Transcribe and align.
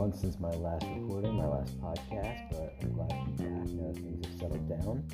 months 0.00 0.22
since 0.22 0.40
my 0.40 0.48
last 0.52 0.86
recording, 0.96 1.34
my 1.34 1.46
last 1.46 1.78
podcast, 1.78 2.48
but 2.50 2.74
I'm 2.80 2.92
glad 2.94 3.10
to 3.10 3.16
be 3.36 3.44
back 3.44 3.68
now 3.68 3.92
things 3.92 4.24
have 4.24 4.34
settled 4.40 4.66
down. 4.66 5.04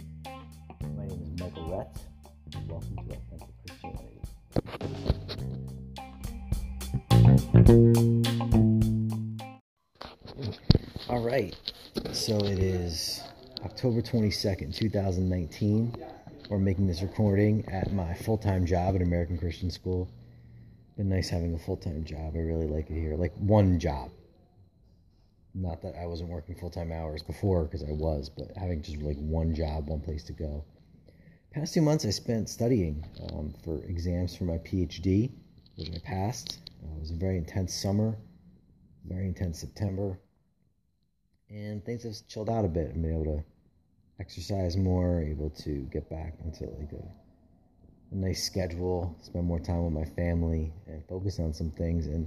My 0.96 1.07
name 1.07 1.23
is 1.25 1.30
Michael 1.41 1.64
Rett. 1.64 1.89
Welcome 2.68 2.96
to 2.96 3.02
Authentic 3.16 3.54
Christianity. 3.66 4.20
All 11.08 11.22
right, 11.24 11.56
so 12.12 12.36
it 12.36 12.61
is 12.61 13.22
October 13.64 14.02
22nd, 14.02 14.72
2019. 14.72 15.96
We're 16.48 16.58
making 16.60 16.86
this 16.86 17.02
recording 17.02 17.64
at 17.68 17.92
my 17.92 18.14
full 18.14 18.38
time 18.38 18.66
job 18.66 18.95
at 18.95 19.02
American 19.02 19.37
Christian 19.37 19.68
School. 19.68 20.09
Been 20.96 21.09
nice 21.09 21.28
having 21.28 21.54
a 21.54 21.59
full 21.59 21.77
time 21.77 22.04
job. 22.04 22.34
I 22.37 22.38
really 22.38 22.68
like 22.68 22.88
it 22.88 23.00
here. 23.00 23.16
Like 23.16 23.34
one 23.37 23.80
job. 23.80 24.12
Not 25.54 25.82
that 25.82 25.96
I 26.01 26.06
wasn't 26.06 26.30
working 26.30 26.54
full 26.54 26.70
time 26.70 26.92
hours 26.92 27.20
before, 27.24 27.64
because 27.64 27.82
I 27.82 27.90
was, 27.90 28.28
but 28.28 28.56
having 28.56 28.80
just 28.80 28.98
like 28.98 29.16
one 29.16 29.56
job, 29.56 29.88
one 29.88 30.01
place 30.01 30.23
to 30.24 30.32
go. 30.32 30.64
Past 31.51 31.74
two 31.74 31.82
months, 31.82 32.04
I 32.04 32.10
spent 32.10 32.48
studying 32.48 33.04
um, 33.28 33.52
for 33.65 33.82
exams 33.82 34.37
for 34.37 34.45
my 34.45 34.59
PhD, 34.59 35.32
which 35.74 35.90
I 35.90 35.98
passed. 35.98 36.60
Uh, 36.80 36.95
it 36.96 37.01
was 37.01 37.10
a 37.10 37.15
very 37.15 37.38
intense 37.38 37.74
summer, 37.74 38.16
very 39.04 39.26
intense 39.26 39.59
September, 39.59 40.20
and 41.51 41.84
things 41.84 42.04
have 42.04 42.15
chilled 42.28 42.51
out 42.51 42.65
a 42.65 42.68
bit. 42.68 42.90
I've 42.95 43.02
been 43.02 43.12
able 43.12 43.38
to 43.38 43.45
exercise 44.20 44.77
more, 44.77 45.20
able 45.23 45.51
to 45.51 45.88
get 45.93 46.09
back 46.09 46.34
into 46.45 46.65
like 46.65 46.93
a, 46.93 47.05
a 48.12 48.15
nice 48.15 48.45
schedule, 48.45 49.16
spend 49.23 49.45
more 49.45 49.61
time 49.61 49.84
with 49.84 49.93
my 49.93 50.05
family, 50.15 50.73
and 50.87 51.05
focus 51.09 51.38
on 51.38 51.52
some 51.52 51.71
things. 51.71 52.07
And 52.07 52.27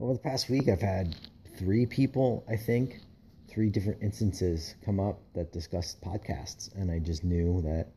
over 0.00 0.12
the 0.12 0.18
past 0.18 0.48
week, 0.48 0.68
I've 0.68 0.80
had 0.80 1.16
three 1.58 1.86
people, 1.86 2.44
I 2.48 2.56
think, 2.56 3.00
three 3.48 3.70
different 3.70 4.02
instances 4.02 4.74
come 4.84 5.00
up 5.00 5.20
that 5.34 5.52
discussed 5.52 6.00
podcasts, 6.00 6.74
and 6.74 6.90
I 6.90 6.98
just 6.98 7.24
knew 7.24 7.62
that 7.62 7.88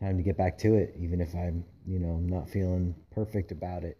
time 0.00 0.16
to 0.16 0.22
get 0.22 0.36
back 0.36 0.58
to 0.58 0.74
it, 0.74 0.94
even 0.98 1.20
if 1.20 1.34
I'm, 1.34 1.64
you 1.86 1.98
know, 1.98 2.18
not 2.18 2.50
feeling 2.50 2.94
perfect 3.10 3.50
about 3.50 3.82
it. 3.82 3.98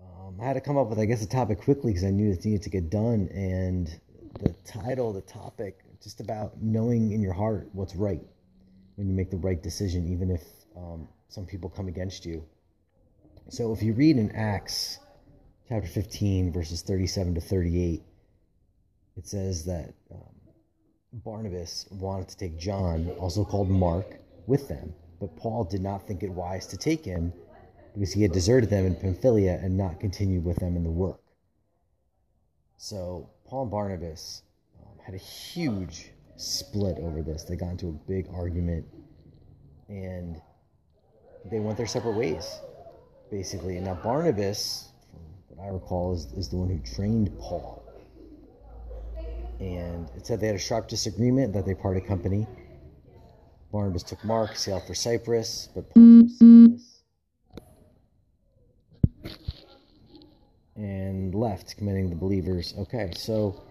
Um, 0.00 0.38
I 0.40 0.44
had 0.44 0.52
to 0.54 0.60
come 0.60 0.76
up 0.76 0.88
with, 0.88 0.98
I 0.98 1.06
guess, 1.06 1.22
a 1.22 1.28
topic 1.28 1.60
quickly 1.60 1.92
because 1.92 2.04
I 2.04 2.10
knew 2.10 2.30
it 2.30 2.44
needed 2.44 2.62
to 2.62 2.70
get 2.70 2.90
done, 2.90 3.28
and 3.32 3.88
the 4.40 4.54
title, 4.64 5.12
the 5.12 5.22
topic, 5.22 5.80
just 6.02 6.20
about 6.20 6.60
knowing 6.60 7.12
in 7.12 7.22
your 7.22 7.32
heart 7.32 7.68
what's 7.72 7.94
right 7.94 8.22
when 8.96 9.08
you 9.08 9.14
make 9.14 9.30
the 9.30 9.36
right 9.36 9.62
decision, 9.62 10.06
even 10.12 10.30
if 10.30 10.42
um, 10.76 11.08
some 11.28 11.46
people 11.46 11.70
come 11.70 11.88
against 11.88 12.24
you. 12.24 12.44
So 13.48 13.72
if 13.72 13.82
you 13.82 13.92
read 13.92 14.16
in 14.16 14.30
Acts 14.32 14.98
chapter 15.68 15.88
15, 15.88 16.52
verses 16.52 16.82
37 16.82 17.34
to 17.34 17.40
38, 17.40 18.02
it 19.16 19.26
says 19.26 19.64
that 19.64 19.94
um, 20.12 20.34
Barnabas 21.12 21.86
wanted 21.90 22.28
to 22.28 22.36
take 22.36 22.58
John, 22.58 23.10
also 23.18 23.44
called 23.44 23.70
Mark, 23.70 24.18
with 24.46 24.68
them, 24.68 24.94
but 25.20 25.36
Paul 25.36 25.64
did 25.64 25.80
not 25.80 26.06
think 26.06 26.22
it 26.22 26.30
wise 26.30 26.66
to 26.68 26.76
take 26.76 27.04
him 27.04 27.32
because 27.94 28.12
he 28.12 28.22
had 28.22 28.32
deserted 28.32 28.68
them 28.70 28.84
in 28.84 28.96
Pamphylia 28.96 29.58
and 29.62 29.76
not 29.76 30.00
continued 30.00 30.44
with 30.44 30.56
them 30.56 30.76
in 30.76 30.82
the 30.82 30.90
work. 30.90 31.20
So 32.76 33.30
Paul 33.54 33.62
and 33.62 33.70
Barnabas 33.70 34.42
um, 34.82 34.98
had 35.00 35.14
a 35.14 35.18
huge 35.18 36.10
split 36.34 36.98
over 36.98 37.22
this. 37.22 37.44
They 37.44 37.54
got 37.54 37.68
into 37.68 37.86
a 37.86 37.92
big 37.92 38.26
argument 38.34 38.84
and 39.88 40.42
they 41.48 41.60
went 41.60 41.76
their 41.76 41.86
separate 41.86 42.16
ways, 42.16 42.58
basically. 43.30 43.76
And 43.76 43.86
now 43.86 43.94
Barnabas, 43.94 44.88
from 45.12 45.20
what 45.56 45.64
I 45.64 45.68
recall, 45.68 46.12
is, 46.14 46.24
is 46.36 46.48
the 46.48 46.56
one 46.56 46.68
who 46.68 46.80
trained 46.80 47.30
Paul. 47.38 47.88
And 49.60 50.10
it 50.16 50.26
said 50.26 50.40
they 50.40 50.48
had 50.48 50.56
a 50.56 50.58
sharp 50.58 50.88
disagreement 50.88 51.52
that 51.52 51.64
they 51.64 51.74
parted 51.74 52.08
company. 52.08 52.48
Barnabas 53.70 54.02
took 54.02 54.24
Mark, 54.24 54.56
sailed 54.56 54.84
for 54.84 54.96
Cyprus, 54.96 55.68
but 55.72 55.88
Paul 55.94 56.22
chose 56.22 56.38
Silas 56.38 56.93
and 60.76 61.34
left, 61.34 61.76
commending 61.76 62.10
the 62.10 62.16
believers. 62.16 62.74
Okay, 62.78 63.12
so 63.16 63.62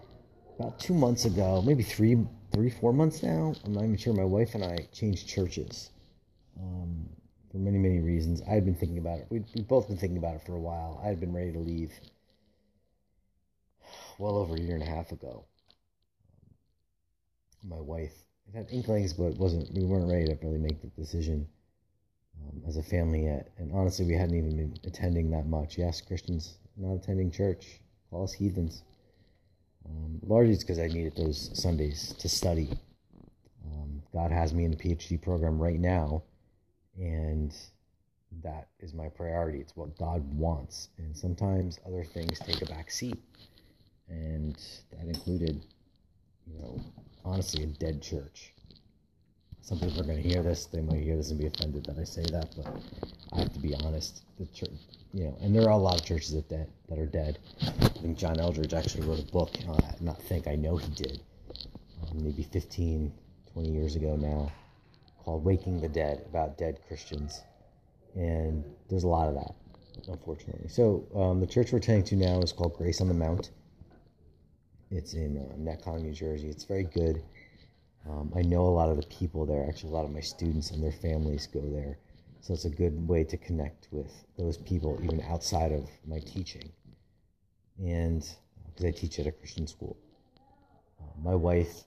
about 0.58 0.78
two 0.78 0.94
months 0.94 1.24
ago, 1.24 1.62
maybe 1.62 1.82
three, 1.82 2.16
three, 2.52 2.70
four 2.70 2.92
months 2.92 3.22
now. 3.22 3.54
I'm 3.64 3.72
not 3.72 3.84
even 3.84 3.96
sure. 3.96 4.14
My 4.14 4.24
wife 4.24 4.54
and 4.54 4.64
I 4.64 4.88
changed 4.92 5.28
churches 5.28 5.90
um, 6.58 7.08
for 7.50 7.58
many, 7.58 7.78
many 7.78 8.00
reasons. 8.00 8.42
I 8.48 8.54
had 8.54 8.64
been 8.64 8.74
thinking 8.74 8.98
about 8.98 9.18
it. 9.18 9.26
We'd, 9.30 9.44
we'd 9.54 9.68
both 9.68 9.88
been 9.88 9.96
thinking 9.96 10.18
about 10.18 10.36
it 10.36 10.42
for 10.46 10.54
a 10.54 10.60
while. 10.60 11.00
I 11.02 11.08
had 11.08 11.20
been 11.20 11.32
ready 11.32 11.52
to 11.52 11.58
leave 11.58 11.92
well 14.18 14.38
over 14.38 14.54
a 14.54 14.60
year 14.60 14.74
and 14.74 14.82
a 14.82 14.86
half 14.86 15.12
ago. 15.12 15.44
My 17.62 17.80
wife 17.80 18.12
had 18.54 18.68
inklings, 18.70 19.12
but 19.12 19.36
wasn't. 19.38 19.72
We 19.74 19.84
weren't 19.84 20.10
ready 20.10 20.26
to 20.26 20.38
really 20.42 20.58
make 20.58 20.80
the 20.82 20.88
decision 20.88 21.48
um, 22.42 22.62
as 22.68 22.76
a 22.76 22.82
family 22.82 23.24
yet. 23.24 23.50
And 23.58 23.72
honestly, 23.72 24.04
we 24.04 24.14
hadn't 24.14 24.36
even 24.36 24.56
been 24.56 24.74
attending 24.84 25.30
that 25.30 25.46
much. 25.46 25.78
Yes, 25.78 26.00
Christians 26.00 26.58
not 26.76 26.94
attending 26.94 27.30
church. 27.30 27.80
Call 28.10 28.24
us 28.24 28.32
heathens. 28.32 28.82
Um, 29.86 30.18
largely 30.22 30.54
it's 30.54 30.64
because 30.64 30.78
I 30.78 30.86
needed 30.86 31.14
those 31.16 31.50
Sundays 31.60 32.14
to 32.18 32.28
study. 32.28 32.70
Um, 33.66 34.02
God 34.12 34.30
has 34.30 34.54
me 34.54 34.64
in 34.64 34.70
the 34.70 34.76
PhD 34.76 35.20
program 35.20 35.58
right 35.58 35.78
now, 35.78 36.22
and 36.96 37.54
that 38.42 38.68
is 38.80 38.94
my 38.94 39.08
priority. 39.08 39.58
It's 39.58 39.76
what 39.76 39.96
God 39.98 40.22
wants, 40.34 40.88
and 40.98 41.16
sometimes 41.16 41.78
other 41.86 42.04
things 42.04 42.38
take 42.38 42.62
a 42.62 42.66
back 42.66 42.90
seat, 42.90 43.20
and 44.08 44.56
that 44.90 45.06
included, 45.06 45.66
you 46.46 46.58
know, 46.58 46.80
honestly, 47.24 47.64
a 47.64 47.66
dead 47.66 48.00
church. 48.02 48.53
Some 49.64 49.80
people 49.80 49.98
are 49.98 50.04
going 50.04 50.22
to 50.22 50.28
hear 50.28 50.42
this; 50.42 50.66
they 50.66 50.82
might 50.82 51.02
hear 51.02 51.16
this 51.16 51.30
and 51.30 51.40
be 51.40 51.46
offended 51.46 51.86
that 51.86 51.98
I 51.98 52.04
say 52.04 52.22
that, 52.24 52.54
but 52.54 52.66
I 53.32 53.38
have 53.38 53.52
to 53.54 53.58
be 53.58 53.74
honest. 53.74 54.22
The 54.38 54.44
church, 54.48 54.68
you 55.14 55.24
know, 55.24 55.38
and 55.40 55.56
there 55.56 55.62
are 55.62 55.70
a 55.70 55.78
lot 55.78 55.98
of 55.98 56.04
churches 56.04 56.34
that 56.34 56.50
that 56.50 56.98
are 56.98 57.06
dead. 57.06 57.38
I 57.62 57.88
think 57.88 58.18
John 58.18 58.36
Eldredge 58.36 58.74
actually 58.74 59.06
wrote 59.06 59.20
a 59.20 59.32
book. 59.32 59.56
Uh, 59.66 59.80
not 60.02 60.20
think, 60.24 60.46
I 60.46 60.54
know 60.54 60.76
he 60.76 60.90
did. 60.90 61.22
Um, 62.02 62.22
maybe 62.22 62.42
15, 62.42 63.10
20 63.54 63.70
years 63.70 63.96
ago 63.96 64.16
now, 64.16 64.52
called 65.24 65.42
"Waking 65.42 65.80
the 65.80 65.88
Dead" 65.88 66.26
about 66.28 66.58
dead 66.58 66.80
Christians, 66.86 67.40
and 68.14 68.62
there's 68.90 69.04
a 69.04 69.08
lot 69.08 69.28
of 69.28 69.34
that, 69.34 69.54
unfortunately. 70.08 70.68
So 70.68 71.06
um, 71.16 71.40
the 71.40 71.46
church 71.46 71.72
we're 71.72 71.78
attending 71.78 72.04
to 72.04 72.16
now 72.16 72.42
is 72.42 72.52
called 72.52 72.76
Grace 72.76 73.00
on 73.00 73.08
the 73.08 73.14
Mount. 73.14 73.50
It's 74.90 75.14
in 75.14 75.38
uh, 75.38 75.54
Netcong, 75.56 76.02
New 76.02 76.12
Jersey. 76.12 76.50
It's 76.50 76.64
very 76.64 76.84
good. 76.84 77.22
Um, 78.08 78.32
I 78.36 78.42
know 78.42 78.62
a 78.62 78.74
lot 78.80 78.90
of 78.90 78.96
the 78.96 79.06
people 79.06 79.46
there. 79.46 79.66
Actually, 79.68 79.90
a 79.90 79.94
lot 79.94 80.04
of 80.04 80.12
my 80.12 80.20
students 80.20 80.70
and 80.70 80.82
their 80.82 80.92
families 80.92 81.46
go 81.46 81.60
there. 81.60 81.98
So 82.40 82.52
it's 82.52 82.66
a 82.66 82.70
good 82.70 83.08
way 83.08 83.24
to 83.24 83.36
connect 83.38 83.88
with 83.90 84.12
those 84.36 84.58
people, 84.58 85.00
even 85.02 85.22
outside 85.22 85.72
of 85.72 85.88
my 86.06 86.18
teaching. 86.18 86.70
And 87.82 88.22
because 88.66 88.84
I 88.84 88.90
teach 88.90 89.18
at 89.18 89.26
a 89.26 89.32
Christian 89.32 89.66
school, 89.66 89.96
uh, 91.00 91.04
my 91.22 91.34
wife 91.34 91.84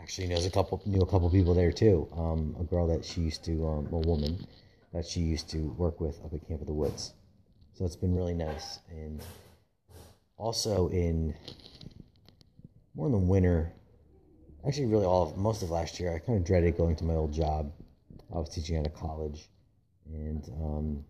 actually 0.00 0.28
knows 0.28 0.46
a 0.46 0.50
couple, 0.50 0.80
knew 0.86 1.00
a 1.00 1.06
couple 1.06 1.28
people 1.30 1.54
there 1.54 1.72
too. 1.72 2.08
Um, 2.16 2.54
a 2.60 2.64
girl 2.64 2.86
that 2.86 3.04
she 3.04 3.22
used 3.22 3.44
to, 3.46 3.66
um, 3.66 3.88
a 3.90 3.98
woman 3.98 4.46
that 4.92 5.04
she 5.04 5.20
used 5.20 5.50
to 5.50 5.58
work 5.72 6.00
with 6.00 6.24
up 6.24 6.32
at 6.32 6.46
Camp 6.46 6.60
of 6.60 6.68
the 6.68 6.72
Woods. 6.72 7.12
So 7.74 7.84
it's 7.84 7.96
been 7.96 8.14
really 8.14 8.34
nice. 8.34 8.78
And 8.88 9.20
also 10.36 10.88
in 10.88 11.34
more 12.94 13.06
in 13.06 13.12
the 13.12 13.18
winter, 13.18 13.72
actually 14.66 14.86
really 14.86 15.04
all 15.04 15.22
of 15.22 15.36
most 15.36 15.62
of 15.62 15.70
last 15.70 16.00
year, 16.00 16.14
I 16.14 16.18
kind 16.18 16.38
of 16.38 16.44
dreaded 16.44 16.76
going 16.76 16.96
to 16.96 17.04
my 17.04 17.14
old 17.14 17.32
job. 17.32 17.72
I 18.34 18.38
was 18.38 18.48
teaching 18.48 18.76
at 18.76 18.86
a 18.86 18.90
college, 18.90 19.48
and 20.06 20.48
um, 20.60 21.04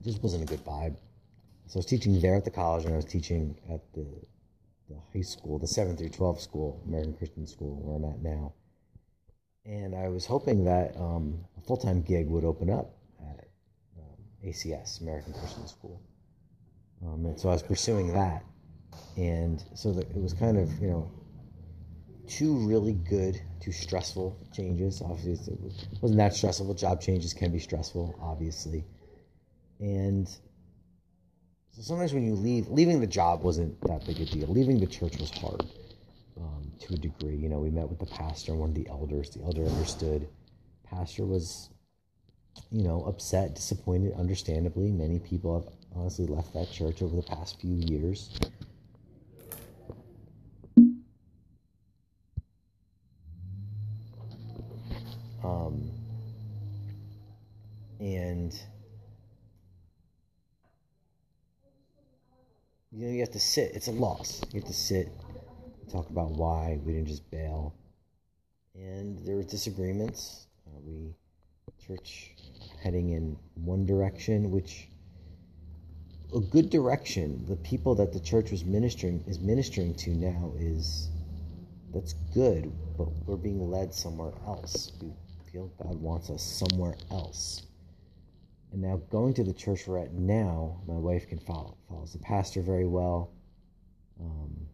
it 0.00 0.04
just 0.04 0.22
wasn't 0.22 0.42
a 0.42 0.46
good 0.46 0.64
vibe. 0.64 0.96
So 1.66 1.76
I 1.76 1.78
was 1.78 1.86
teaching 1.86 2.20
there 2.20 2.34
at 2.34 2.44
the 2.44 2.50
college, 2.50 2.84
and 2.84 2.94
I 2.94 2.96
was 2.96 3.04
teaching 3.04 3.56
at 3.70 3.92
the 3.94 4.06
the 4.88 4.96
high 5.12 5.20
school, 5.22 5.58
the 5.58 5.66
seven 5.66 5.96
through 5.96 6.08
twelve 6.08 6.40
school, 6.40 6.82
American 6.86 7.14
Christian 7.14 7.46
School, 7.46 7.76
where 7.82 7.96
I'm 7.96 8.04
at 8.04 8.22
now. 8.22 8.54
And 9.66 9.94
I 9.94 10.08
was 10.08 10.24
hoping 10.24 10.64
that 10.64 10.96
um, 10.96 11.44
a 11.58 11.60
full 11.60 11.76
time 11.76 12.02
gig 12.02 12.28
would 12.28 12.44
open 12.44 12.70
up 12.70 12.96
at 13.20 13.48
um, 13.98 14.16
ACS, 14.44 15.02
American 15.02 15.34
Christian 15.34 15.68
School. 15.68 16.00
Um, 17.06 17.26
and 17.26 17.38
so 17.38 17.50
I 17.50 17.52
was 17.52 17.62
pursuing 17.62 18.14
that, 18.14 18.44
and 19.16 19.62
so 19.74 19.92
that 19.92 20.10
it 20.10 20.20
was 20.20 20.32
kind 20.32 20.56
of 20.58 20.72
you 20.80 20.88
know 20.88 21.10
two 22.28 22.56
really 22.66 22.92
good, 22.92 23.40
two 23.60 23.72
stressful 23.72 24.36
changes. 24.52 25.02
Obviously, 25.02 25.54
it 25.54 26.02
wasn't 26.02 26.18
that 26.18 26.34
stressful. 26.34 26.72
Job 26.74 27.00
changes 27.00 27.34
can 27.34 27.50
be 27.50 27.58
stressful, 27.58 28.18
obviously. 28.20 28.84
And 29.80 30.28
so 31.70 31.82
sometimes 31.82 32.12
when 32.12 32.24
you 32.24 32.34
leave, 32.34 32.68
leaving 32.68 33.00
the 33.00 33.06
job 33.06 33.42
wasn't 33.42 33.80
that 33.82 34.06
big 34.06 34.20
a 34.20 34.24
deal. 34.24 34.48
Leaving 34.48 34.78
the 34.80 34.86
church 34.86 35.18
was 35.18 35.30
hard 35.30 35.64
um, 36.36 36.72
to 36.80 36.94
a 36.94 36.96
degree. 36.96 37.36
You 37.36 37.48
know, 37.48 37.60
we 37.60 37.70
met 37.70 37.88
with 37.88 37.98
the 37.98 38.06
pastor 38.06 38.52
and 38.52 38.60
one 38.60 38.70
of 38.70 38.74
the 38.74 38.88
elders. 38.88 39.30
The 39.30 39.42
elder 39.42 39.64
understood. 39.64 40.28
Pastor 40.84 41.24
was 41.24 41.70
you 42.70 42.82
know, 42.82 43.02
upset, 43.04 43.54
disappointed, 43.54 44.12
understandably. 44.18 44.90
Many 44.92 45.18
people 45.18 45.60
have 45.60 45.72
honestly 45.96 46.26
left 46.26 46.52
that 46.54 46.70
church 46.70 47.02
over 47.02 47.16
the 47.16 47.22
past 47.22 47.60
few 47.60 47.74
years. 47.74 48.30
Um, 55.42 55.90
and 58.00 58.52
you 62.92 63.06
know, 63.06 63.12
you 63.12 63.20
have 63.20 63.30
to 63.32 63.40
sit. 63.40 63.72
It's 63.74 63.88
a 63.88 63.92
loss. 63.92 64.40
You 64.52 64.60
have 64.60 64.68
to 64.68 64.74
sit, 64.74 65.08
talk 65.90 66.08
about 66.10 66.30
why 66.30 66.78
we 66.84 66.94
didn't 66.94 67.08
just 67.08 67.30
bail. 67.30 67.74
And 68.74 69.18
there 69.26 69.36
were 69.36 69.42
disagreements. 69.42 70.46
Uh, 70.66 70.78
we 70.84 71.14
church 71.86 72.32
heading 72.82 73.10
in 73.10 73.36
one 73.54 73.86
direction, 73.86 74.50
which 74.50 74.88
a 76.34 76.40
good 76.40 76.70
direction. 76.70 77.44
The 77.46 77.56
people 77.56 77.94
that 77.96 78.12
the 78.12 78.20
church 78.20 78.50
was 78.50 78.64
ministering 78.64 79.24
is 79.26 79.40
ministering 79.40 79.94
to 79.96 80.10
now 80.10 80.52
is 80.58 81.08
that's 81.92 82.12
good, 82.34 82.70
but 82.96 83.08
we're 83.26 83.36
being 83.36 83.70
led 83.70 83.94
somewhere 83.94 84.32
else. 84.46 84.92
We 85.00 85.12
feel 85.50 85.70
God 85.82 86.00
wants 86.00 86.30
us 86.30 86.42
somewhere 86.42 86.96
else. 87.10 87.67
And 88.72 88.82
now 88.82 89.00
going 89.10 89.34
to 89.34 89.44
the 89.44 89.52
church 89.52 89.86
we're 89.86 89.98
at 89.98 90.12
now, 90.12 90.82
my 90.86 90.96
wife 90.96 91.28
can 91.28 91.38
follow 91.38 91.76
follows 91.88 92.12
the 92.12 92.18
pastor 92.18 92.62
very 92.62 92.86
well. 92.86 93.32
Um, 94.20 94.66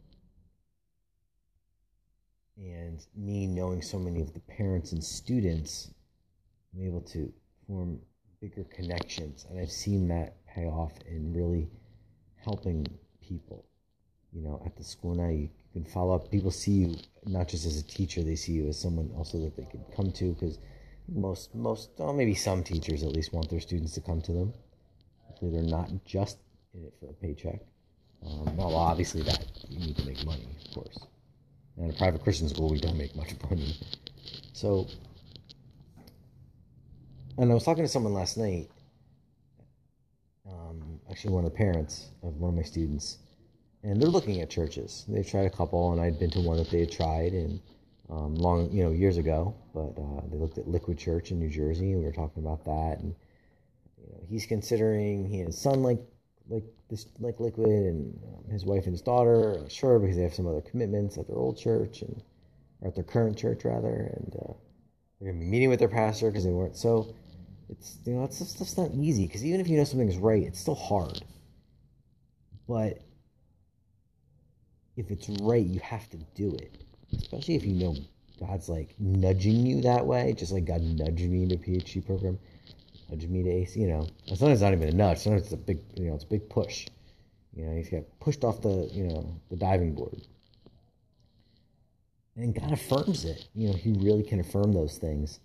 and 2.56 3.04
me 3.14 3.46
knowing 3.46 3.82
so 3.82 3.98
many 3.98 4.20
of 4.20 4.32
the 4.32 4.40
parents 4.40 4.92
and 4.92 5.02
students, 5.02 5.90
I'm 6.74 6.82
able 6.82 7.02
to 7.02 7.32
form 7.66 8.00
bigger 8.40 8.64
connections. 8.64 9.46
And 9.48 9.60
I've 9.60 9.70
seen 9.70 10.08
that 10.08 10.44
pay 10.46 10.66
off 10.66 10.92
in 11.06 11.32
really 11.32 11.68
helping 12.36 12.86
people. 13.20 13.64
You 14.32 14.42
know, 14.42 14.60
at 14.66 14.76
the 14.76 14.84
school 14.84 15.14
now, 15.14 15.28
you 15.28 15.48
can 15.72 15.84
follow 15.84 16.14
up. 16.14 16.30
People 16.30 16.50
see 16.50 16.72
you 16.72 16.96
not 17.24 17.48
just 17.48 17.66
as 17.66 17.78
a 17.78 17.84
teacher, 17.84 18.22
they 18.22 18.34
see 18.34 18.52
you 18.52 18.68
as 18.68 18.78
someone 18.78 19.10
also 19.16 19.38
that 19.40 19.56
they 19.56 19.64
can 19.64 19.84
come 19.94 20.10
to 20.12 20.32
because 20.34 20.58
most, 21.08 21.54
most, 21.54 21.90
oh, 21.98 22.12
maybe 22.12 22.34
some 22.34 22.62
teachers 22.62 23.02
at 23.02 23.12
least 23.12 23.32
want 23.32 23.50
their 23.50 23.60
students 23.60 23.92
to 23.92 24.00
come 24.00 24.20
to 24.22 24.32
them. 24.32 24.54
Hopefully, 25.26 25.52
they're 25.52 25.62
not 25.62 25.90
just 26.04 26.38
in 26.74 26.84
it 26.84 26.94
for 26.98 27.10
a 27.10 27.12
paycheck. 27.12 27.60
Um, 28.24 28.56
well, 28.56 28.74
obviously, 28.74 29.22
that 29.22 29.46
you 29.68 29.78
need 29.78 29.96
to 29.96 30.06
make 30.06 30.24
money, 30.24 30.46
of 30.66 30.74
course. 30.74 30.98
And 31.76 31.92
a 31.92 31.96
private 31.96 32.22
Christian 32.22 32.48
school, 32.48 32.70
we 32.70 32.80
don't 32.80 32.96
make 32.96 33.14
much 33.16 33.34
money. 33.50 33.76
So, 34.52 34.86
and 37.36 37.50
I 37.50 37.54
was 37.54 37.64
talking 37.64 37.84
to 37.84 37.88
someone 37.88 38.14
last 38.14 38.38
night, 38.38 38.70
um, 40.48 41.00
actually, 41.10 41.34
one 41.34 41.44
of 41.44 41.52
the 41.52 41.56
parents 41.56 42.10
of 42.22 42.36
one 42.36 42.50
of 42.50 42.56
my 42.56 42.62
students, 42.62 43.18
and 43.82 44.00
they're 44.00 44.08
looking 44.08 44.40
at 44.40 44.48
churches. 44.48 45.04
They've 45.08 45.28
tried 45.28 45.46
a 45.46 45.50
couple, 45.50 45.92
and 45.92 46.00
I'd 46.00 46.18
been 46.18 46.30
to 46.30 46.40
one 46.40 46.56
that 46.56 46.70
they 46.70 46.80
had 46.80 46.92
tried, 46.92 47.32
and 47.32 47.60
um, 48.10 48.34
long, 48.34 48.70
you 48.70 48.84
know, 48.84 48.90
years 48.90 49.16
ago. 49.18 49.54
But 49.74 50.00
uh, 50.00 50.22
they 50.30 50.36
looked 50.36 50.58
at 50.58 50.68
Liquid 50.68 50.98
Church 50.98 51.30
in 51.30 51.38
New 51.38 51.48
Jersey, 51.48 51.92
and 51.92 52.00
we 52.00 52.06
were 52.06 52.12
talking 52.12 52.42
about 52.42 52.64
that. 52.64 52.98
And 53.00 53.14
you 54.00 54.12
know, 54.12 54.20
he's 54.28 54.46
considering 54.46 55.28
he 55.28 55.38
his 55.38 55.60
son 55.60 55.82
like 55.82 56.00
like 56.48 56.64
this 56.90 57.06
like 57.18 57.40
Liquid, 57.40 57.68
and 57.68 58.18
um, 58.24 58.50
his 58.50 58.64
wife 58.64 58.84
and 58.84 58.92
his 58.92 59.02
daughter 59.02 59.58
are 59.58 59.70
sure 59.70 59.98
because 59.98 60.16
they 60.16 60.22
have 60.22 60.34
some 60.34 60.46
other 60.46 60.60
commitments 60.60 61.18
at 61.18 61.26
their 61.26 61.36
old 61.36 61.58
church 61.58 62.02
and 62.02 62.22
or 62.80 62.88
at 62.88 62.94
their 62.94 63.04
current 63.04 63.36
church 63.36 63.64
rather, 63.64 64.12
and 64.16 64.36
uh, 64.36 64.52
they're 65.20 65.32
gonna 65.32 65.44
be 65.44 65.50
meeting 65.50 65.70
with 65.70 65.78
their 65.78 65.88
pastor 65.88 66.30
because 66.30 66.44
they 66.44 66.52
weren't 66.52 66.76
so. 66.76 67.14
It's 67.70 67.98
you 68.04 68.12
know 68.12 68.26
just 68.26 68.50
stuff's 68.50 68.76
not 68.76 68.90
easy 68.92 69.26
because 69.26 69.44
even 69.44 69.60
if 69.60 69.68
you 69.68 69.78
know 69.78 69.84
something's 69.84 70.18
right, 70.18 70.42
it's 70.42 70.60
still 70.60 70.74
hard. 70.74 71.22
But 72.68 72.98
if 74.96 75.10
it's 75.10 75.28
right, 75.40 75.64
you 75.64 75.80
have 75.80 76.08
to 76.10 76.18
do 76.34 76.54
it 76.54 76.83
especially 77.18 77.56
if 77.56 77.64
you 77.64 77.74
know 77.74 77.96
God's 78.40 78.68
like 78.68 78.94
nudging 78.98 79.66
you 79.66 79.80
that 79.82 80.06
way, 80.06 80.34
just 80.36 80.52
like 80.52 80.64
God 80.64 80.82
nudged 80.82 81.28
me 81.28 81.42
into 81.44 81.56
PhD 81.56 82.04
program, 82.04 82.38
nudged 83.10 83.30
me 83.30 83.42
to 83.42 83.50
AC. 83.50 83.80
You 83.80 83.88
know, 83.88 84.08
sometimes 84.26 84.52
it's 84.54 84.62
not 84.62 84.72
even 84.72 84.88
a 84.88 84.92
nudge. 84.92 85.18
Sometimes 85.18 85.44
it's 85.44 85.52
a 85.52 85.56
big, 85.56 85.80
you 85.96 86.06
know, 86.06 86.14
it's 86.14 86.24
a 86.24 86.28
big 86.28 86.48
push. 86.48 86.86
You 87.54 87.64
know, 87.64 87.76
he's 87.76 87.88
got 87.88 88.02
pushed 88.20 88.44
off 88.44 88.60
the, 88.62 88.88
you 88.92 89.04
know, 89.04 89.40
the 89.48 89.56
diving 89.56 89.94
board, 89.94 90.20
and 92.36 92.54
God 92.54 92.72
affirms 92.72 93.24
it. 93.24 93.46
You 93.54 93.68
know, 93.68 93.74
He 93.74 93.92
really 93.92 94.24
can 94.24 94.40
affirm 94.40 94.72
those 94.72 94.98
things. 94.98 95.40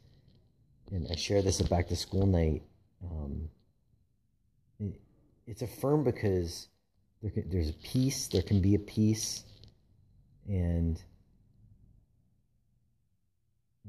And 0.92 1.08
I 1.12 1.16
share 1.16 1.44
this 1.44 1.62
at 1.62 1.70
back 1.70 1.88
to 1.90 1.96
school 1.96 2.26
night. 2.26 2.64
Um, 3.04 3.48
it, 4.80 5.00
it's 5.46 5.62
affirmed 5.62 6.06
because 6.06 6.68
there 7.22 7.30
can, 7.30 7.48
there's 7.50 7.70
a 7.70 7.74
peace. 7.74 8.28
There 8.28 8.42
can 8.42 8.60
be 8.60 8.74
a 8.74 8.80
peace, 8.80 9.44
and 10.48 11.02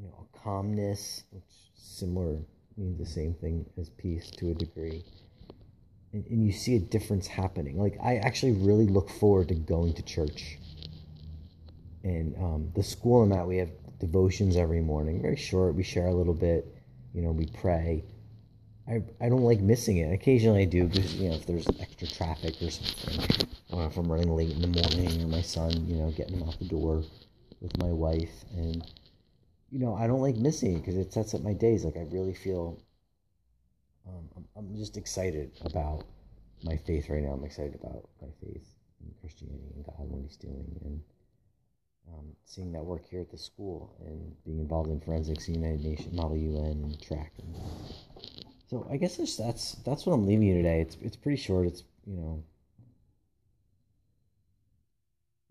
you 0.00 0.08
know, 0.08 0.26
calmness, 0.42 1.24
which 1.30 1.44
similar 1.74 2.38
means 2.76 2.98
the 2.98 3.06
same 3.06 3.34
thing 3.34 3.66
as 3.78 3.90
peace 3.90 4.30
to 4.30 4.50
a 4.50 4.54
degree. 4.54 5.04
And, 6.12 6.24
and 6.26 6.44
you 6.44 6.52
see 6.52 6.76
a 6.76 6.80
difference 6.80 7.26
happening. 7.26 7.78
Like 7.78 7.98
I 8.02 8.16
actually 8.16 8.52
really 8.52 8.86
look 8.86 9.10
forward 9.10 9.48
to 9.48 9.54
going 9.54 9.94
to 9.94 10.02
church. 10.02 10.58
And 12.02 12.34
um, 12.36 12.70
the 12.74 12.82
school 12.82 13.22
I'm 13.22 13.32
at, 13.32 13.46
we 13.46 13.58
have 13.58 13.70
devotions 13.98 14.56
every 14.56 14.80
morning, 14.80 15.20
very 15.20 15.36
short. 15.36 15.74
We 15.74 15.82
share 15.82 16.06
a 16.06 16.14
little 16.14 16.34
bit, 16.34 16.74
you 17.12 17.20
know, 17.20 17.32
we 17.32 17.46
pray. 17.46 18.04
I, 18.88 19.02
I 19.20 19.28
don't 19.28 19.42
like 19.42 19.60
missing 19.60 19.98
it. 19.98 20.12
Occasionally 20.12 20.62
I 20.62 20.64
do 20.64 20.86
because, 20.86 21.14
you 21.16 21.28
know, 21.28 21.36
if 21.36 21.46
there's 21.46 21.66
extra 21.78 22.08
traffic 22.08 22.54
or 22.62 22.70
something. 22.70 23.46
Know 23.70 23.82
if 23.82 23.96
I'm 23.96 24.10
running 24.10 24.34
late 24.34 24.50
in 24.50 24.62
the 24.62 24.68
morning 24.68 25.22
or 25.22 25.28
my 25.28 25.42
son, 25.42 25.86
you 25.86 25.96
know, 25.96 26.10
getting 26.10 26.38
him 26.38 26.48
out 26.48 26.58
the 26.58 26.64
door 26.64 27.04
with 27.60 27.76
my 27.78 27.92
wife. 27.92 28.44
And 28.56 28.84
you 29.70 29.78
know, 29.78 29.94
I 29.94 30.06
don't 30.06 30.20
like 30.20 30.36
missing 30.36 30.74
it 30.74 30.80
because 30.80 30.96
it 30.96 31.12
sets 31.12 31.34
up 31.34 31.42
my 31.42 31.52
days. 31.52 31.84
Like 31.84 31.96
I 31.96 32.06
really 32.10 32.34
feel, 32.34 32.82
um, 34.06 34.28
I'm, 34.56 34.76
just 34.76 34.96
excited 34.96 35.52
about 35.64 36.04
my 36.64 36.76
faith 36.76 37.08
right 37.08 37.22
now. 37.22 37.32
I'm 37.32 37.44
excited 37.44 37.76
about 37.76 38.08
my 38.20 38.28
faith 38.40 38.66
in 39.00 39.14
Christianity 39.20 39.70
and 39.74 39.84
God 39.84 40.00
and 40.00 40.10
what 40.10 40.22
He's 40.22 40.36
doing, 40.36 40.80
and 40.84 41.00
um, 42.12 42.26
seeing 42.44 42.72
that 42.72 42.84
work 42.84 43.06
here 43.08 43.20
at 43.20 43.30
the 43.30 43.38
school 43.38 43.94
and 44.04 44.34
being 44.44 44.58
involved 44.58 44.90
in 44.90 45.00
forensics, 45.00 45.48
United 45.48 45.84
Nations, 45.84 46.12
Model 46.12 46.36
UN, 46.36 46.82
and 46.84 47.00
track. 47.00 47.32
And, 47.38 47.54
so 48.66 48.86
I 48.90 48.96
guess 48.96 49.16
that's 49.16 49.36
that's 49.36 49.72
that's 49.84 50.06
what 50.06 50.14
I'm 50.14 50.26
leaving 50.26 50.48
you 50.48 50.54
today. 50.54 50.80
It's 50.80 50.96
it's 51.00 51.16
pretty 51.16 51.40
short. 51.40 51.66
It's 51.66 51.84
you 52.06 52.16
know, 52.16 52.42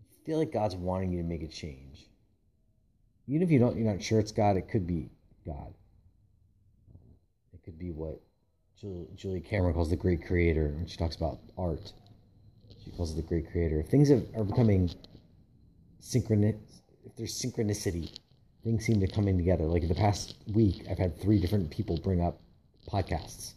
I 0.00 0.26
feel 0.26 0.38
like 0.38 0.52
God's 0.52 0.76
wanting 0.76 1.12
you 1.12 1.22
to 1.22 1.28
make 1.28 1.42
a 1.42 1.48
change 1.48 2.09
even 3.26 3.42
if 3.42 3.50
you 3.50 3.58
don't, 3.58 3.76
you're 3.76 3.90
not 3.90 4.02
sure 4.02 4.18
it's 4.18 4.32
God, 4.32 4.56
it 4.56 4.68
could 4.68 4.86
be 4.86 5.10
God. 5.46 5.74
It 7.52 7.64
could 7.64 7.78
be 7.78 7.90
what 7.90 8.20
Julia 8.80 9.40
Cameron 9.40 9.74
calls 9.74 9.90
the 9.90 9.96
great 9.96 10.26
creator 10.26 10.72
when 10.74 10.86
she 10.86 10.96
talks 10.96 11.16
about 11.16 11.38
art. 11.58 11.92
She 12.82 12.90
calls 12.90 13.12
it 13.12 13.16
the 13.16 13.22
great 13.22 13.50
creator. 13.50 13.80
If 13.80 13.88
things 13.88 14.08
have, 14.08 14.24
are 14.34 14.44
becoming 14.44 14.90
synchronous, 16.00 16.56
if 17.04 17.14
there's 17.16 17.38
synchronicity, 17.38 18.16
things 18.64 18.86
seem 18.86 19.00
to 19.00 19.06
come 19.06 19.28
in 19.28 19.36
together. 19.36 19.64
Like 19.64 19.82
in 19.82 19.88
the 19.88 19.94
past 19.94 20.36
week, 20.54 20.86
I've 20.90 20.98
had 20.98 21.20
three 21.20 21.38
different 21.40 21.70
people 21.70 21.98
bring 21.98 22.22
up 22.22 22.40
podcasts. 22.90 23.52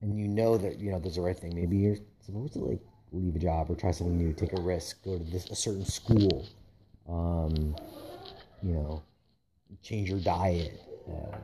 And 0.00 0.18
you 0.18 0.28
know 0.28 0.58
that, 0.58 0.78
you 0.78 0.90
know, 0.90 0.98
there's 0.98 1.16
the 1.16 1.20
right 1.20 1.38
thing. 1.38 1.54
Maybe 1.54 1.76
you're 1.76 1.96
supposed 2.20 2.54
to 2.54 2.60
like 2.60 2.80
leave 3.12 3.36
a 3.36 3.38
job 3.38 3.70
or 3.70 3.76
try 3.76 3.92
something 3.92 4.18
new, 4.18 4.32
take 4.32 4.52
a 4.52 4.60
risk, 4.60 5.04
go 5.04 5.16
to 5.16 5.24
this 5.24 5.48
a 5.50 5.56
certain 5.56 5.84
school 5.84 6.46
um, 7.08 7.74
you 8.62 8.74
know, 8.74 9.02
change 9.82 10.10
your 10.10 10.20
diet, 10.20 10.80
uh, 11.08 11.36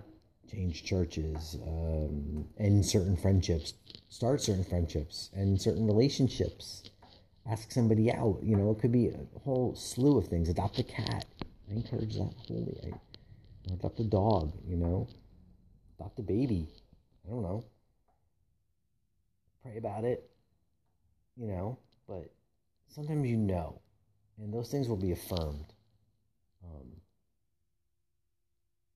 change 0.50 0.84
churches, 0.84 1.56
um, 1.66 2.46
end 2.58 2.84
certain 2.84 3.16
friendships, 3.16 3.74
start 4.08 4.40
certain 4.40 4.64
friendships, 4.64 5.30
and 5.34 5.60
certain 5.60 5.86
relationships. 5.86 6.82
Ask 7.46 7.72
somebody 7.72 8.10
out. 8.10 8.40
You 8.42 8.56
know, 8.56 8.70
it 8.70 8.80
could 8.80 8.92
be 8.92 9.08
a 9.08 9.38
whole 9.40 9.74
slew 9.74 10.18
of 10.18 10.28
things. 10.28 10.48
Adopt 10.48 10.78
a 10.78 10.82
cat. 10.82 11.26
I 11.68 11.74
encourage 11.74 12.14
that 12.16 12.32
wholly. 12.48 12.78
I, 12.84 13.72
adopt 13.72 14.00
a 14.00 14.04
dog. 14.04 14.52
You 14.66 14.76
know, 14.76 15.08
adopt 15.98 16.18
a 16.18 16.22
baby. 16.22 16.68
I 17.26 17.30
don't 17.30 17.42
know. 17.42 17.64
Pray 19.62 19.76
about 19.76 20.04
it. 20.04 20.30
You 21.36 21.48
know, 21.48 21.78
but 22.06 22.30
sometimes 22.88 23.28
you 23.28 23.36
know 23.36 23.80
and 24.40 24.52
those 24.52 24.70
things 24.70 24.88
will 24.88 24.96
be 24.96 25.12
affirmed. 25.12 25.66
Um, 26.64 26.88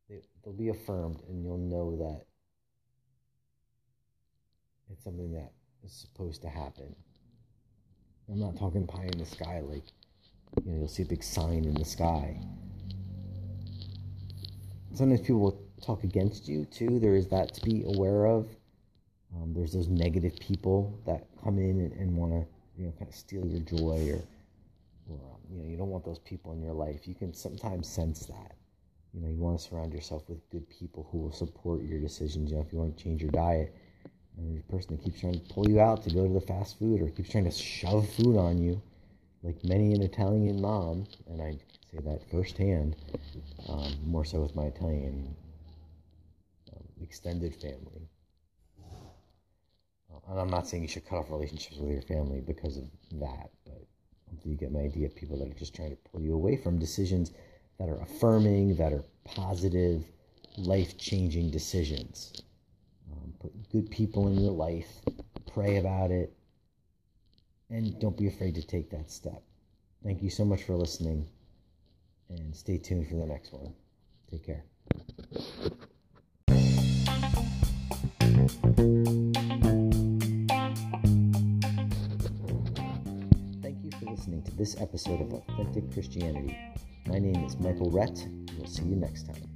they, 0.08 0.22
they'll 0.44 0.52
be 0.54 0.68
affirmed, 0.68 1.22
and 1.28 1.44
you'll 1.44 1.58
know 1.58 1.96
that 1.96 2.24
it's 4.90 5.04
something 5.04 5.32
that 5.32 5.52
is 5.84 5.92
supposed 5.92 6.42
to 6.42 6.48
happen. 6.48 6.94
I'm 8.30 8.40
not 8.40 8.56
talking 8.58 8.86
pie 8.86 9.08
in 9.12 9.18
the 9.18 9.24
sky, 9.24 9.60
like, 9.64 9.84
you 10.64 10.72
know, 10.72 10.78
you'll 10.78 10.88
see 10.88 11.02
a 11.02 11.06
big 11.06 11.22
sign 11.22 11.64
in 11.64 11.74
the 11.74 11.84
sky. 11.84 12.40
Sometimes 14.94 15.20
people 15.20 15.40
will 15.40 15.62
talk 15.82 16.04
against 16.04 16.48
you 16.48 16.64
too. 16.64 16.98
There 16.98 17.14
is 17.14 17.28
that 17.28 17.54
to 17.54 17.60
be 17.64 17.84
aware 17.86 18.26
of. 18.26 18.48
Um, 19.34 19.52
there's 19.54 19.72
those 19.72 19.88
negative 19.88 20.36
people 20.40 20.98
that 21.06 21.26
come 21.44 21.58
in 21.58 21.80
and, 21.80 21.92
and 21.92 22.16
want 22.16 22.32
to, 22.32 22.46
you 22.76 22.86
know, 22.86 22.92
kind 22.98 23.08
of 23.08 23.14
steal 23.14 23.46
your 23.46 23.60
joy 23.60 24.10
or, 24.14 24.22
you 25.50 25.58
know, 25.58 25.68
you 25.68 25.76
don't 25.76 25.90
want 25.90 26.04
those 26.04 26.18
people 26.18 26.52
in 26.52 26.62
your 26.62 26.74
life. 26.74 27.08
You 27.08 27.14
can 27.14 27.32
sometimes 27.34 27.88
sense 27.88 28.26
that. 28.26 28.54
You 29.14 29.20
know, 29.20 29.28
you 29.28 29.38
want 29.38 29.58
to 29.58 29.64
surround 29.64 29.92
yourself 29.92 30.28
with 30.28 30.48
good 30.50 30.68
people 30.68 31.08
who 31.10 31.18
will 31.18 31.32
support 31.32 31.82
your 31.82 32.00
decisions. 32.00 32.50
You 32.50 32.56
know, 32.56 32.62
if 32.62 32.72
you 32.72 32.78
want 32.78 32.96
to 32.96 33.02
change 33.02 33.22
your 33.22 33.30
diet, 33.30 33.74
and 34.36 34.58
a 34.58 34.72
person 34.72 34.96
that 34.96 35.02
keeps 35.02 35.20
trying 35.20 35.34
to 35.34 35.52
pull 35.52 35.68
you 35.68 35.80
out 35.80 36.02
to 36.04 36.10
go 36.10 36.26
to 36.26 36.32
the 36.32 36.40
fast 36.40 36.78
food 36.78 37.02
or 37.02 37.08
keeps 37.08 37.30
trying 37.30 37.44
to 37.44 37.50
shove 37.50 38.08
food 38.10 38.36
on 38.36 38.58
you, 38.58 38.80
like 39.42 39.62
many 39.64 39.92
an 39.92 40.02
Italian 40.02 40.60
mom, 40.60 41.06
and 41.28 41.42
I 41.42 41.58
say 41.90 41.98
that 42.04 42.30
firsthand, 42.30 42.96
um, 43.68 43.92
more 44.04 44.24
so 44.24 44.40
with 44.40 44.54
my 44.54 44.64
Italian 44.66 45.34
um, 46.74 46.84
extended 47.02 47.54
family. 47.56 48.08
Uh, 50.12 50.18
and 50.30 50.40
I'm 50.40 50.50
not 50.50 50.66
saying 50.68 50.82
you 50.82 50.88
should 50.88 51.06
cut 51.06 51.18
off 51.18 51.30
relationships 51.30 51.76
with 51.78 51.90
your 51.90 52.02
family 52.02 52.40
because 52.40 52.76
of 52.76 52.84
that, 53.14 53.50
hopefully 54.38 54.54
you 54.54 54.58
get 54.58 54.72
my 54.72 54.80
idea 54.80 55.08
people 55.08 55.36
that 55.36 55.48
are 55.48 55.58
just 55.58 55.74
trying 55.74 55.90
to 55.90 55.96
pull 56.12 56.20
you 56.20 56.32
away 56.32 56.56
from 56.56 56.78
decisions 56.78 57.32
that 57.78 57.88
are 57.88 58.00
affirming, 58.02 58.76
that 58.76 58.92
are 58.92 59.02
positive, 59.24 60.04
life 60.56 60.96
changing 60.96 61.50
decisions. 61.50 62.40
Um, 63.10 63.32
put 63.40 63.68
good 63.70 63.90
people 63.90 64.28
in 64.28 64.38
your 64.38 64.52
life, 64.52 64.86
pray 65.52 65.78
about 65.78 66.12
it, 66.12 66.32
and 67.70 67.98
don't 67.98 68.16
be 68.16 68.28
afraid 68.28 68.54
to 68.54 68.62
take 68.62 68.90
that 68.90 69.10
step. 69.10 69.42
Thank 70.04 70.22
you 70.22 70.30
so 70.30 70.44
much 70.44 70.62
for 70.62 70.74
listening, 70.74 71.26
and 72.28 72.54
stay 72.54 72.78
tuned 72.78 73.08
for 73.08 73.16
the 73.16 73.26
next 73.26 73.52
one. 73.52 73.74
Take 74.30 74.46
care. 74.46 74.62
Listening 84.28 84.42
to 84.42 84.56
this 84.58 84.78
episode 84.78 85.22
of 85.22 85.32
Authentic 85.32 85.90
Christianity. 85.90 86.54
My 87.06 87.18
name 87.18 87.42
is 87.46 87.58
Michael 87.58 87.90
Rett. 87.90 88.28
We'll 88.58 88.66
see 88.66 88.84
you 88.84 88.96
next 88.96 89.26
time. 89.26 89.47